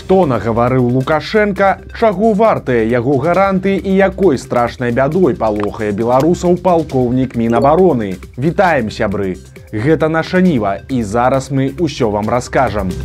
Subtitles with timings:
[0.00, 1.66] Што нагаварыў Лукашенко,
[2.00, 8.10] чаго вартыя яго гаранты і якой страшнай бядой палохае беларусаў палкоўнік мінабароны.
[8.48, 9.36] Вітаем сябры.
[9.70, 12.96] Гэта наша ніва і зараз мы ўсё вам раскажам.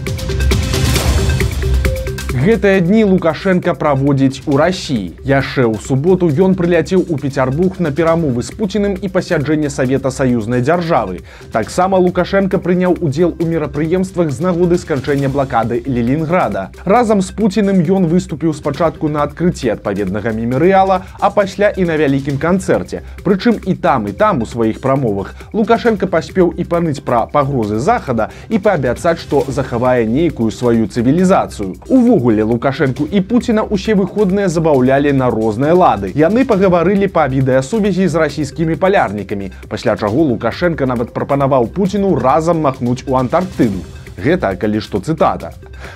[2.45, 5.17] Гэтыя дні Лукашенко праводзіць у рассіі.
[5.25, 10.61] Яшчэ ў суботу ён прыляцеў у Петербург на перамовы з Пуціным і пасяджэнне Савета саюзнай
[10.61, 11.27] дзяржавы.
[11.53, 16.71] Таксама Лукашенко прыняў удзел у мерапрыемствах з нагоды сканчэння блакады Лелінграда.
[16.85, 22.39] Разам з Пуціным ён выступіў спачатку на адкрыцці адпаведнага мемарыяла, а пасля і на вялікім
[22.39, 23.03] канцэрце.
[23.25, 28.31] Прычым і там і там у сваіх прамовах Лукашенко паспеў і паныць пра пагрозы захада
[28.49, 31.77] і паабяцаць, што захавае нейкую сваю цывілізацыю.
[31.89, 36.12] Увогуле увогуле лукашэнку і пуціна усе выходныя забаўлялі на розныя лады.
[36.16, 39.52] Яны пагаварылі па відэасувязі з расійскімі палярнікамі.
[39.70, 43.84] Пасля чаго лукашенко нават прапанаваў пуціну разам махнуць у антарктыду.
[44.16, 45.52] Гэта калі што цытата.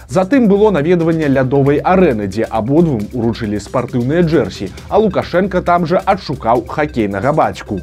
[0.10, 6.68] Затым было наведванне лядовай арэны дзе абодвум уручылі спартыўныя джерсі а лукашенко там жа адшукаў
[6.68, 7.80] хакейнага бацьку.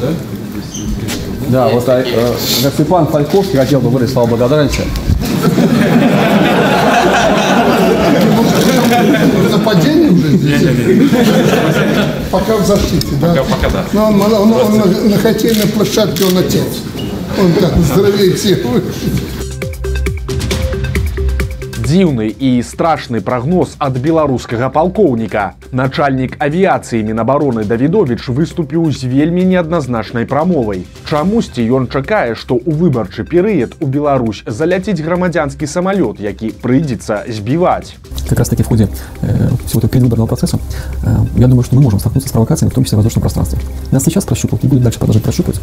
[0.00, 0.12] Да?
[1.48, 4.82] Да, вот а, э, Степан Фальковский хотел бы выразить слова благодарности.
[9.50, 10.62] Нападение уже здесь?
[12.30, 13.28] Пока в защите, да?
[13.28, 13.84] Пока, пока да.
[13.92, 16.82] Но он, он, он, он на, на площадке он отец.
[17.38, 18.58] Он так здоровее всех.
[21.88, 25.56] Дзіўны і страшны прагноз ад беларускага палкоўніка.
[25.72, 30.84] Начальнік авіяцыі Мінабароны Давідович выступіў з вельмі неадназначнай прамовай.
[31.08, 37.96] Чамусьці ён чакае, што ў выбарчы перыяд у Беларусь заляціць грамадзянскі самалёт, які прыйдзецца збіваць.
[38.28, 38.88] Как раз таки в ходе
[39.22, 40.58] э, всего этого предвыборного процесса,
[41.04, 43.58] э, я думаю, что мы можем столкнуться с провокациями, в том числе в воздушном пространстве.
[43.92, 45.60] Нас сейчас прощупывают и будет дальше продолжать прощупывать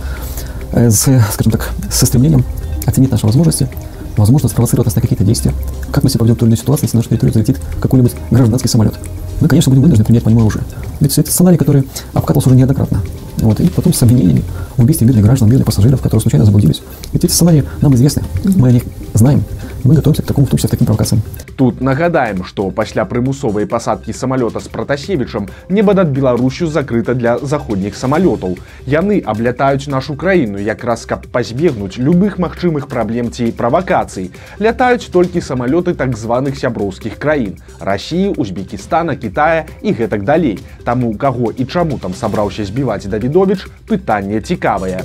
[0.72, 2.44] э, с, скажем так, со стремлением
[2.88, 3.70] оценить наши возможности,
[4.18, 5.54] возможно спровоцировать нас на какие-то действия.
[5.92, 8.14] Как мы себя поведем в той или иной ситуации, если на нашу территорию залетит какой-нибудь
[8.32, 8.96] гражданский самолет.
[9.42, 10.64] Мы, конечно, будем вынуждены принять по нему оружие.
[11.00, 13.02] Ведь это сценарий, который обкатывался уже неоднократно.
[13.39, 14.43] Вот, и потом с обвинениями
[14.77, 16.83] в убийстве мирных граждан, мирных пассажиров, которые случайно заблудились.
[17.13, 18.83] Ведь эти сценарии нам известны, мы о них
[19.15, 19.43] знаем,
[19.85, 21.23] мы готовимся к такому, в том числе к таким провокациям.
[21.57, 27.97] Тут нагадаем, што пасля прымусовай пасадкі самалёта з пратасевічам неба над Беларусю закрыта для заходніх
[27.97, 28.57] самалётаў.
[28.87, 34.31] Яны аблятаюць нашу краіну якраз каб пазбегнуць любых магчымых праблем ці правакацый.
[34.61, 40.59] Лятаюць толькі самалёты так званых сяброўскіх краін: Расіі, Узбекістана, Китая і гэтак далей.
[40.85, 45.05] Таму каго і чаму там сабраўся збіваць Давідович, пытанне цікавае.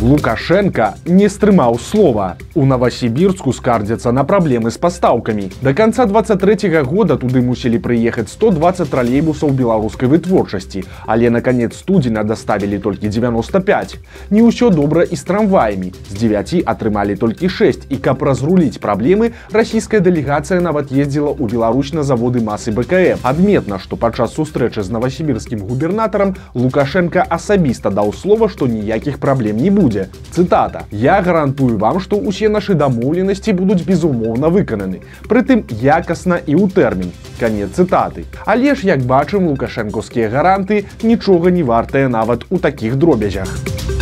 [0.00, 2.36] Лукашенко не стрымаў слова.
[2.56, 5.50] У Новосібірску скардзяцца на праблемы з пастаўкамі.
[5.62, 11.76] Да канца 23 -го года туды мусілі прыехаць 120 тралейбусаў беларускай вытворчасці, але на канец
[11.76, 13.98] студзеня даставілі толькі 95.
[14.30, 15.92] Не ўсё добра і з трамваямі.
[16.10, 21.92] З 9 атрымалі толькі 6 і каб разруліць праблемы, расійская дэлегацыя нават ездзіла ў Беларусь
[21.92, 23.18] на заводы масы БКМ.
[23.22, 29.70] Адметна, што падчас сустрэчы з новосібірскім губернатарам Лукашенко асабіста даў слова, што ніякіх праблем не
[29.70, 35.03] будзе будзе цытата я гарантую вам што ўсе нашы дамоўленасці будуць безумоўна выкананы.
[35.27, 37.11] Прытым якасна і ў тэрмін.
[37.39, 38.25] Канец цытаты.
[38.45, 43.47] Але ж як бачым лукашэнкаўскія гаранты нічога не вартыя нават у такіх дробязях.
[43.47, 43.96] у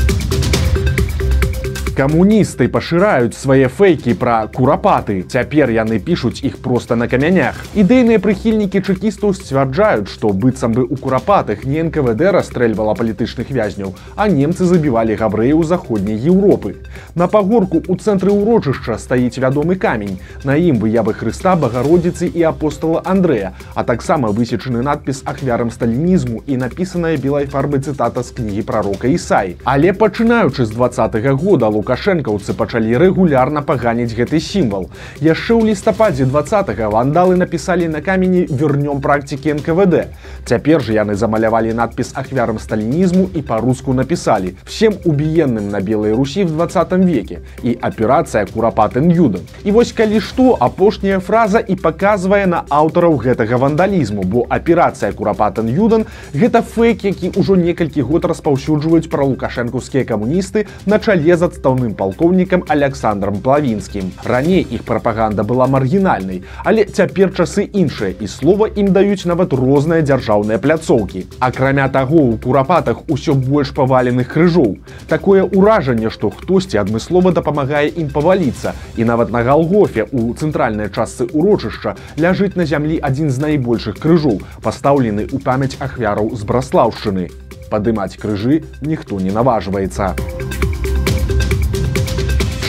[2.00, 8.80] камуністы пашыраюць свае фэйкі пра курапаты цяпер яны пішуць іх проста на камянях ідэйныя прыхільнікі
[8.80, 15.18] чэкістаў сцвярджаюць што быццам бы у курапатых не нквд расстрэльвала палітычных вязняў а немцы забівалі
[15.20, 16.72] габрэяў заходняй Еўропы
[17.14, 23.04] на пагорку у цэнтры ўрочышча стаіць вядомы камень на ім выявы Хрыста багародзіцы і апостала
[23.04, 29.12] Андрэя а таксама высечаны надпіс ахвярам сталінізму і напісаная белай фарбы цытата з кнігі прарока
[29.12, 34.88] Ісай але пачынаючы з два -го года лука лукашэнкаўцы пачалі рэгулярна паганіць гэты сімвал.
[35.20, 40.08] Яшчэ ў лістападзе 20 вандалы напісалі на камені вернём практыкі НКВД.
[40.46, 46.44] Цяпер жа яны замалявалі надпіс ахвярам сталінізму і па-руску напісалі всем убіенным на белай Русі
[46.44, 49.42] в 20 веке і аперацыя курапатын юдам.
[49.64, 55.68] І вось калі што апошняя фраза і паказвае на аўтараў гэтага вандалізму, бо аперацыя курапатын
[55.68, 61.73] юдан гэта фэйк, які ўжо некалькі год распаўсюджваюць пра лукашэнкаўскія камуністы на чале з адстаў
[61.75, 64.11] галоўным палкоўнікам александром плавінскім.
[64.23, 70.01] Раней іх прапаганда была маргінальнай але цяпер часы іншыя і слова ім даюць нават розныя
[70.01, 71.25] дзяржаўныя пляцоўкі.
[71.39, 74.77] Акрамя таго у курапатах усё больш паваленых крыжоў.
[75.07, 78.73] Такое ўражанне што хтосьці адмыслова дапамагае ім паваліцца.
[78.95, 84.39] І нават на галгофе у цэнтральнай частцы урочышча ляжыць на зямлі адзін з найбольшых крыжоў
[84.63, 87.29] пастаўлены ў памяць ахвяраў з браслаўшчыны.
[87.69, 90.44] Падымаць крыжы ніхто не наважваецца.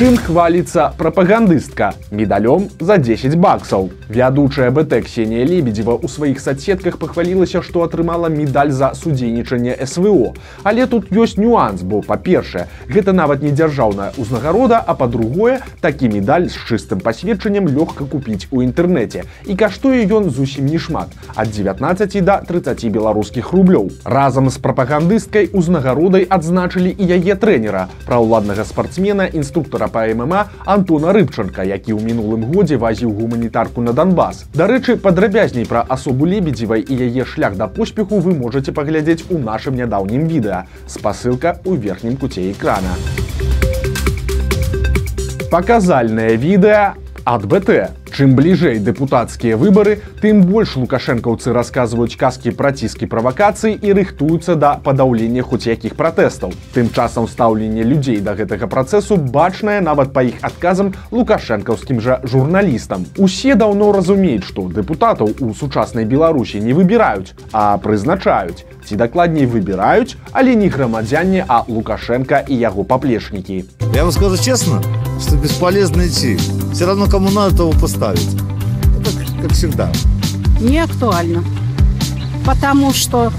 [0.01, 3.91] Чым хваліцца прапагандыстка медалём за 10 баксаў.
[4.09, 10.33] Вядучая БТ Ксенія Лебедзева ў сваіх садсетках пахвалілася, што атрымала медаль за судзейнічанне СВО.
[10.63, 16.49] Але тут ёсць нюанс, бо па-першае, гэта нават не дзяржаўная ўзнагарода, а па-другое, такі медаль
[16.49, 19.29] з чыстым пасведчаннем лёгка купіць у інтэрнэце.
[19.45, 23.93] І каштуе ён зусім не шмат ад 19 до 30 беларускіх рублёў.
[24.01, 31.64] Разам з прапагандысткай узнагародай адзначылі і яе трэнера, праўладнага спартсмена інструктора Па ММА Антона Рыбчанка,
[31.64, 34.44] які ў мінулым годзе вазіў гуманітарку на Донбас.
[34.54, 39.76] Дарэчы, падрабязней пра асобу лебедзевай і яе шлях да поспеху вы можете паглядзець у нашым
[39.76, 40.66] нядаўнім відэа.
[40.86, 42.94] Спасылка ў верхнім куце экрана.
[45.50, 46.94] Паказальнае відэа
[47.24, 48.05] ад БТ.
[48.15, 54.75] Чым бліжэй дэпутацкія выбары, тым больш лукашэнкаўцы расказваюць казкі пра ціскі правакацыі і рыхтуюцца да
[54.83, 56.51] падаўлення хоць якіх пратэстаў.
[56.75, 63.07] Тым часам стаўленне людзей да гэтага працэсу бачнае нават па іх адказам лукашэнкаўскім жа журналістам.
[63.17, 68.67] Усе даўно разумеюць, што дэпутатаў у сучаснай Беларусі не выбіраюць, а прызначаюць.
[68.85, 73.63] Ці дакладней выбіраюць, але не грамадзяне, а Лукашенко і яго паплечнікі.
[73.95, 74.81] Я вам скажу честно,
[75.21, 76.39] что бесполезно идти.
[76.73, 78.27] Все равно кому надо, того поставить.
[78.99, 79.91] Это как всегда.
[80.59, 81.43] Не актуально.
[82.45, 83.31] Потому что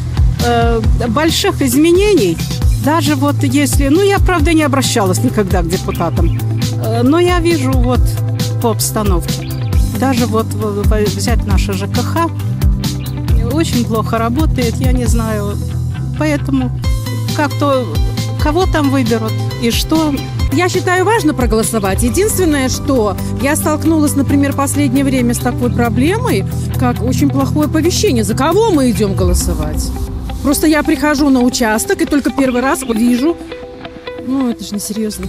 [0.46, 2.36] э, больших изменений,
[2.84, 3.88] даже вот если...
[3.88, 6.38] Ну, я, правда, не обращалась никогда к депутатам.
[6.84, 8.00] Э, но я вижу вот
[8.62, 9.50] по обстановке.
[9.98, 10.46] Даже вот
[11.16, 12.28] взять наше ЖКХ,
[13.53, 15.57] очень плохо работает, я не знаю.
[16.19, 16.71] Поэтому
[17.35, 17.85] как-то
[18.41, 20.13] кого там выберут и что,
[20.53, 22.03] я считаю, важно проголосовать.
[22.03, 26.45] Единственное, что я столкнулась, например, в последнее время с такой проблемой,
[26.79, 28.23] как очень плохое оповещение.
[28.23, 29.91] За кого мы идем голосовать?
[30.43, 33.35] Просто я прихожу на участок и только первый раз вижу.
[34.25, 35.25] Ну, это же несерьезно.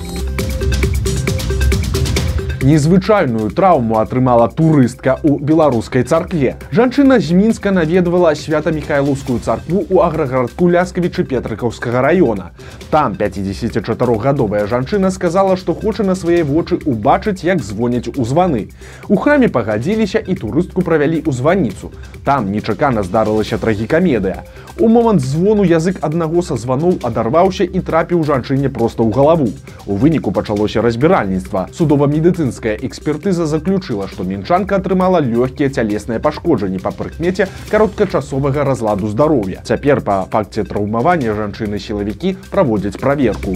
[2.68, 6.56] Незвычайную траўму атрымала турыстка ў беларускай царкве.
[6.72, 12.56] Жанчына з мінска наведвала свята-михайлаўскую царкву ў аграгарадку ляскавічы петрыкаўскага района.
[12.88, 18.72] Там 54гадовая жанчына сказала, што хоча на свае вочы убачыць, як звоняць у званы.
[19.12, 21.92] У храме пагадзіліся і турыстку правялі ў званіцу.
[22.24, 24.48] Там нечакана здарылася трагікамедыя.
[24.80, 29.52] У момант звону язык аднаго са званоў адарваўся і трапіў жанчыне проста ў галаву.
[29.86, 31.68] У выніку пачалося разбіральніцтва.
[31.76, 39.63] Судова-медыцынская экспертыза заключыла, што мінчанка атрымала лёгкія цялесныя пашкоджанні па прыкмеце кароткачасовага разладу здароўя.
[39.63, 43.55] Цяпер па факце траўмавання жанчыны сілавікі праводзяць праверку.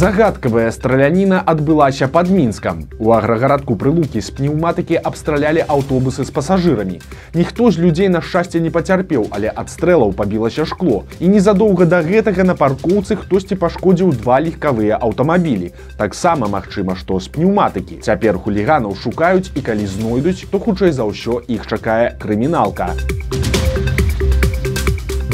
[0.00, 2.78] Загадкавая страляніна адбылася пад мінскам.
[2.98, 6.96] У аграгарадку прылукі з пнеўматыкі абстралялі аўтобусы з пасажырамі.
[7.36, 11.04] Ніхто з людзей на шчасце не пацярпеў, але ад стрэлаў пабілася шкло.
[11.20, 15.72] І незадоўга да гэтага на паркоўцы хтосьці пашкодзіў два легкавыя аўтамабілі.
[16.00, 18.00] Таксама магчыма, што з пнеўматыкі.
[18.00, 22.96] Цяпер хуліганаў шукаюць і калі знойдуць, то хутчэй за ўсё іх чакае крыміналка.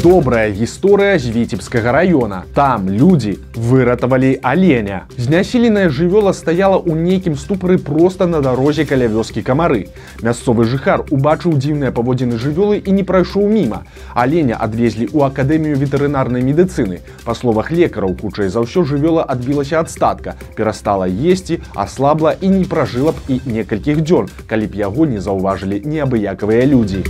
[0.07, 2.43] Добрая гісторыя з віцебскага района.
[2.53, 5.07] Там людзі выратавалі аленя.
[5.15, 9.87] Знясіленая жывёла стаяла ў нейкім ступары проста на дарозе каля вёскі камары.
[10.19, 13.87] Мясцовы жыхар убачыў дзіўныя паводзіны жывёлы і не прайшоў міма.
[14.11, 16.99] Аленя адвезлі ў акадэмію ветэрынарнай медыцыны.
[17.23, 22.67] Па словах лекараў хутчэй за ўсё жывёла адбілася ад статка, перастала есці, аслабла і не
[22.67, 27.07] пражыла б і некалькіх дзён, калі б яго не заўважылі неабыякавыя людзі.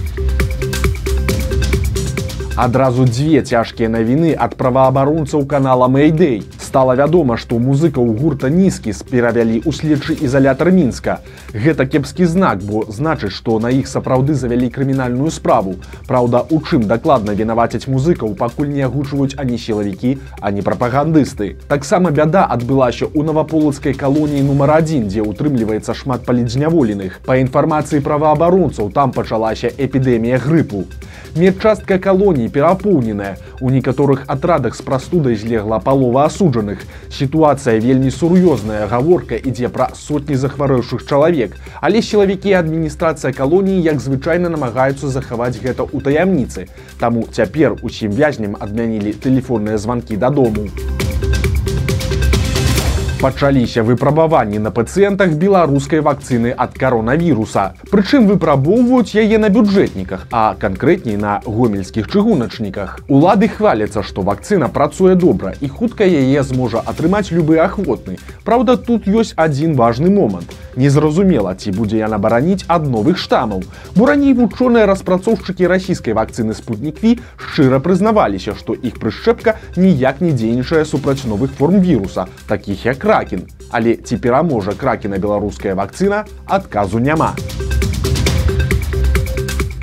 [2.59, 6.43] Адразу дзве цяжкія навіны ад праваабаронцаў канала Мэйдэй.
[6.59, 11.23] Стала вядома, што музыкаў гурта нізкі перавялі ў следчы ізалятар мінска.
[11.55, 15.77] Гэта кепскі знак, бо значыць, што на іх сапраўды завялі крымінальную справу.
[16.11, 21.55] Праўда, у чым дакладна вінавацяць музыкаў, пакуль не агучваюць ані сілавікі, ані прапагандысты.
[21.71, 27.23] Таксама бяда адбылася ў наваполацкай калоніі нумар адзін, дзе ўтрымліваецца шмат палідзняволеных.
[27.23, 30.91] Па інфармацыі праваабаронцаў там пачалася эпідэмія грыпу.
[31.38, 33.38] Медчастка калоніі перапоўненая.
[33.62, 36.84] У некаторых атрадах з прастудай злегла палова асуджаных.
[37.10, 41.58] Сітуацыя вельмі сур'ёзная гаворка ідзе пра сотні захварэўшых чалавек.
[41.82, 46.68] Але сілавікі адміністрацыя калоніі як звычайна намагаюцца захаваць гэта ў таямніцы.
[47.00, 50.70] Таму цяпер усім вязням адмянілі тэлефонныя званкі дадому.
[53.24, 57.72] Пачаліся выпрабаванні на пацыентах беларускай вакцыны ад каронавіруса.
[57.88, 63.00] Прычым выпрабоўваюць яе на бюджэтніках, а канкрэтней на гомельскіх чыгуначніках.
[63.08, 68.20] Улады хваляцца, што вакцына працуе добра і хутка яе зможа атрымаць любы ахвотны.
[68.44, 70.52] Праўда, тут ёсць адзін важны момант.
[70.76, 73.64] Незразумела, ці будзе яна бараніць ад новых штамаў.
[73.96, 80.84] Бо раней вучоныя распрацоўшчыкі расійскай вакцыны спутнікві шчыра прызнаваліся, што іх прышчэпка ніяк не дзейнічае
[80.84, 83.49] супраць новых форм віруса, такіх як кракен.
[83.73, 87.33] Але ці пераможа кракена беларуская вакцына, адказу няма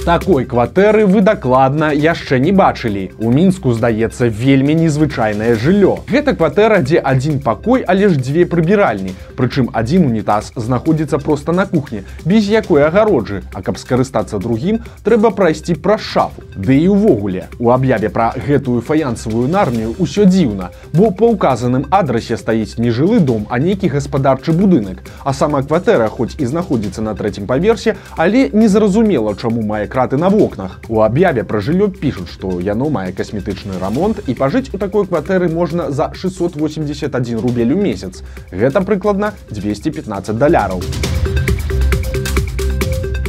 [0.04, 3.12] Такой кватэры вы дакладна яшчэ не бачылі.
[3.20, 6.00] У мінску здаецца вельмі незвычайнае жыллё.
[6.08, 9.12] Гэта кватэра, дзе адзін пакой, але ж дзве прыбіральні.
[9.36, 15.30] Прычым адзін унітаз знаходзіцца проста на кухні, без якой агароджы, А каб скарыстацца другім, трэба
[15.36, 16.42] прайсці праз шафу.
[16.56, 22.40] Ды і ўвогуле у аб'яве пра гэтую фаянсавую нарнію ўсё дзіўна, бо па ўказаным адрасе
[22.40, 25.04] стаіць не жылы дом, а нейкі гаспадарчы будынак.
[25.24, 30.28] А сама кватэра хоць і знаходзіцца на трэцім паверсе, але незразумела, чаму мае краты на
[30.28, 30.80] вокнах.
[30.88, 35.48] У аб'яве пра жыллё пішуць, што яно мае касметычны рамонт і пажыць у такой кватэры
[35.48, 38.22] можна за 681 рубель у месяц.
[38.50, 40.82] Гэта прыкладна 215 даляраў.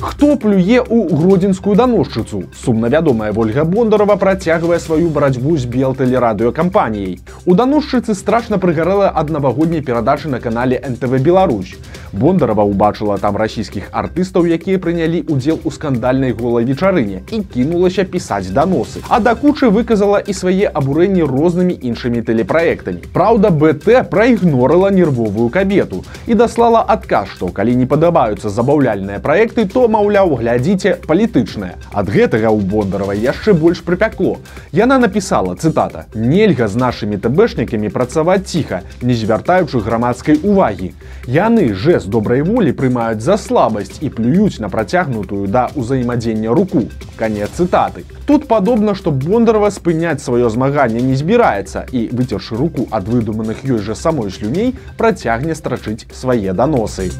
[0.05, 2.43] Хто плюе ў гродзенскую даносчыцу?
[2.57, 7.19] Сумна вядомая Вольга Бондарова працягвае сваю барацьбу з белтэлерадыёкампаніяй.
[7.45, 11.77] У даносчыцы страшна прыгарэла ад навагодняй перадачы на канале НТВ Беларусь.
[12.11, 18.51] Бондарова ўбачыла там расійскіх артыстаў, якія прынялі ўдзел у скандальнай голай вечарыне і кінулася пісаць
[18.51, 18.99] даносы.
[19.07, 23.07] А да кучы выказала і свае абурэнні рознымі іншымі тэлепраектамі.
[23.13, 29.87] Праўда, БТ праігнорыла нервовую кабету і даслала адказ, што калі не падабаюцца забаўляльныя праекты, то
[29.95, 31.79] маўляў, глядзіце палітычнае.
[31.93, 34.39] Ад гэтага ў Бондарова яшчэ больш прыпякло.
[34.71, 40.91] Яна напісала цытата: Нельга з нашымі тэбэшнікамі працаваць ціха, не звяртаючы грамадскай увагі.
[41.25, 46.89] Яны жэст добрай волі прымаюць за слабасць і плююць на працягнутую да ўзаемадзення руку.
[47.15, 48.03] Канец цытаты.
[48.25, 53.79] Тут падобна, што Бондарова спыняць сваё змаганне не збіраецца і, выцершы руку ад выдуманых ёй
[53.79, 57.11] жа самой слюней, працягне страчыць свае даносы.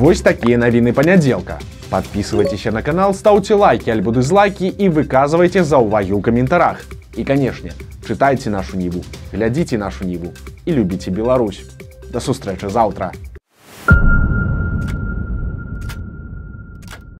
[0.00, 1.58] Вось такія навіны панядзелка.
[1.90, 6.80] Подписывайтесь на канал, ставьте лайки альбо дизлайки и выказывайте за уваги ў каментарах.
[7.16, 7.72] І, канешне,
[8.06, 10.32] чытайце нашу ніву, глядзіце нашу ніву
[10.64, 11.60] і любіце Беларусь.
[12.12, 13.12] Да сустрэчы заўтра.